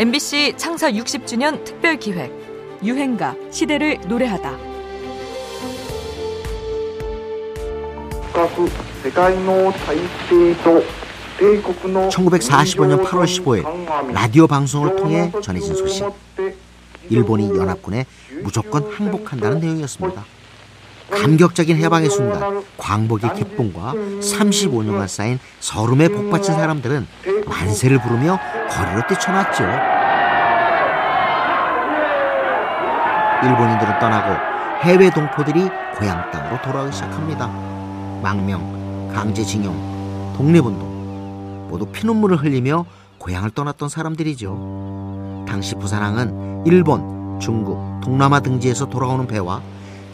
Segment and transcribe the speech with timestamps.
[0.00, 2.32] MBC 창사 60주년 특별 기획
[2.82, 4.50] 유행가 시대를 노래하다.
[12.08, 16.06] 1945년 8월 15일 라디오 방송을 통해 전해진 소식.
[17.10, 18.06] 일본이 연합군에
[18.42, 20.24] 무조건 항복한다는 내용이었습니다.
[21.10, 27.06] 감격적인 해방의 순간, 광복의 기쁨과 35년간 쌓인 서름에 복받친 사람들은
[27.46, 28.38] 만세를 부르며
[28.68, 29.64] 거리로 뛰쳐났죠.
[33.42, 34.34] 일본인들은 떠나고
[34.82, 37.46] 해외 동포들이 고향 땅으로 돌아오기 시작합니다.
[38.22, 42.84] 망명, 강제징용, 독립운동 모두 피눈물을 흘리며
[43.18, 45.44] 고향을 떠났던 사람들이죠.
[45.46, 49.62] 당시 부산항은 일본, 중국, 동남아 등지에서 돌아오는 배와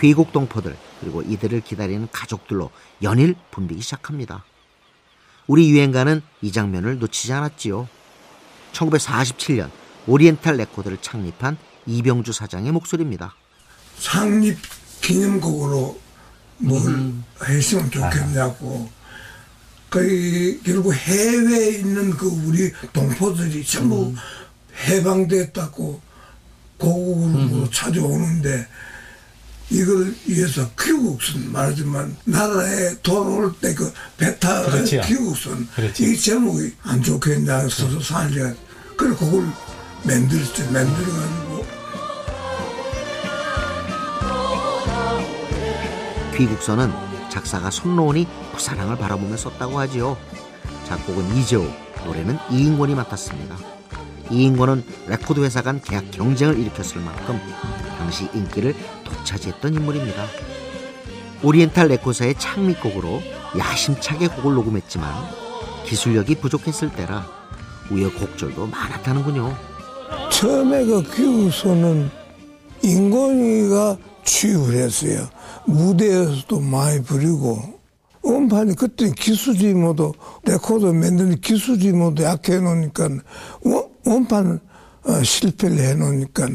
[0.00, 2.70] 귀국 동포들 그리고 이들을 기다리는 가족들로
[3.02, 4.44] 연일 붐비기 시작합니다.
[5.48, 7.88] 우리 유행가는 이 장면을 놓치지 않았지요.
[8.72, 9.70] 1947년
[10.06, 13.34] 오리엔탈 레코드를 창립한 이병주 사장의 목소리입니다.
[13.98, 14.58] 창립
[15.00, 15.98] 기념곡으로
[16.58, 17.24] 뭘 음.
[17.42, 18.90] 했으면 좋겠냐고.
[19.88, 24.16] 그 결국 해외에 있는 그 우리 동포들이 전부 음.
[24.86, 26.00] 해방됐다고
[26.76, 27.68] 고국으로 음.
[27.72, 28.68] 찾아오는데
[29.70, 34.64] 이걸 위해서 귀국선 말하지만 나라에 돌아올 때 그 베타
[35.02, 35.68] 귀국선
[36.00, 38.52] 이 제목이 안 좋겠냐 서서 살려
[38.96, 39.46] 그래 그걸
[40.04, 41.66] 만들었죠 만들어가지고.
[46.36, 46.90] 귀국선은
[47.30, 50.16] 작사가 손노원이 부사랑을 바라보며 썼다고 하지요.
[50.86, 51.66] 작곡은 이재호
[52.06, 53.77] 노래는 이인권이 맡았습니다
[54.30, 57.40] 이인권은 레코드 회사 간 계약 경쟁을 일으켰을 만큼
[57.98, 60.24] 당시 인기를 독차지했던 인물입니다.
[61.42, 63.22] 오리엔탈 레코드사의 창립곡으로
[63.56, 65.08] 야심차게 곡을 녹음했지만
[65.84, 67.26] 기술력이 부족했을 때라
[67.90, 69.56] 우여곡절도 많았다는군요.
[70.30, 72.10] 처음에 그 귀국선은
[72.82, 75.28] 인권이가 취입을 했어요.
[75.66, 77.78] 무대에서도 많이 부르고
[78.24, 80.12] 음반이 그때 기술이 모두
[80.44, 83.08] 레코드 만드는 기술이 모두 약해 놓으니까
[84.08, 84.60] 원판
[85.04, 86.48] 어, 실패를 해 놓으니까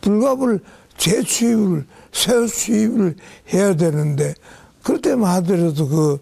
[0.00, 0.60] 불갑을
[0.98, 3.16] 재취입을 새 취입을
[3.52, 4.34] 해야 되는데
[4.82, 6.18] 그럴 때만 하더라도 그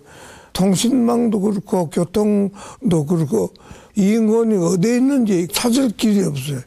[0.53, 3.53] 통신망도 그렇고 교통도 그렇고
[3.97, 6.61] 이인권이 어디에 있는지 찾을 길이 없어요.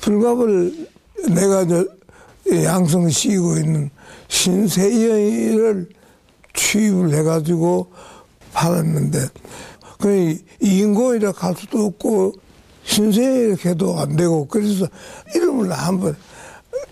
[0.00, 0.88] 불갑을
[1.30, 1.86] 내가 저
[2.62, 3.90] 양성 씌고 있는
[4.28, 5.88] 신세이를
[6.52, 7.90] 취입을 해가지고
[8.52, 9.18] 팔았는데
[9.98, 12.34] 그 이인권이라 갈 수도 없고
[12.84, 14.86] 신세이해도 안 되고 그래서
[15.34, 16.16] 이름을 한번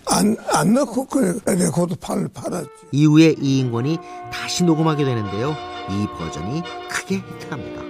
[0.07, 2.69] 안, 안 넣고 그래 레코드 판을 팔았지.
[2.91, 3.97] 이후에 이인권이
[4.31, 5.55] 다시 녹음하게 되는데요.
[5.89, 7.81] 이 버전이 크게 히트합니다.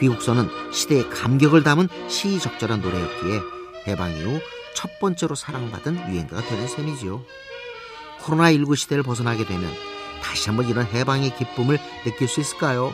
[0.00, 3.40] 귀국선은 시대의 감격을 담은 시적절한 노래였기에
[3.86, 4.40] 해방 이후
[4.74, 7.22] 첫 번째로 사랑받은 유행가가 되는 셈이지요.
[8.22, 9.70] 코로나19 시대를 벗어나게 되면
[10.22, 12.92] 다시 한번 이런 해방의 기쁨을 느낄 수 있을까요?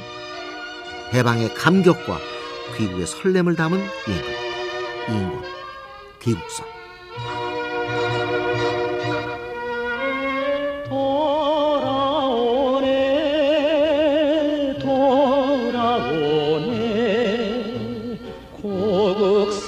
[1.13, 2.19] 해방의 감격과
[2.77, 5.09] 귀국의 설렘을 담은 유행가입니다.
[5.09, 5.43] 이인권,
[6.21, 6.67] 귀국선.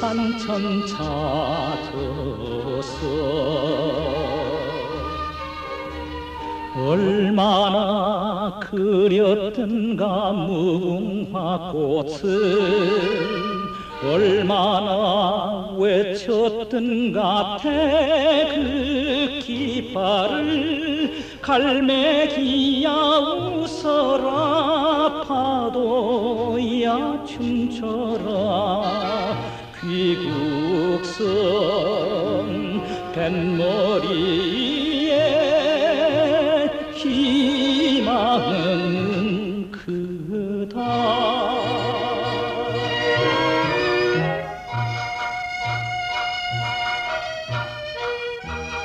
[0.01, 1.81] 산천 찾아서
[6.77, 11.71] 얼마나 그렸던가 무궁화꽃을
[14.05, 21.11] 얼마나 외쳤던가 태그 깃발을
[21.43, 22.91] 갈매기야
[23.59, 28.31] 웃어라 파도야 춤춰라
[29.81, 31.11] 귀국선
[33.13, 34.80] 뱃머리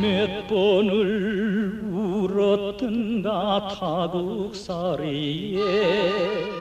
[0.00, 5.56] 몇 번을 울었던가 타국살이에